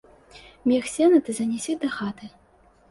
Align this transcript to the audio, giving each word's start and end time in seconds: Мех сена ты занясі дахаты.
Мех 0.71 0.89
сена 0.93 1.21
ты 1.29 1.37
занясі 1.41 1.79
дахаты. 1.87 2.25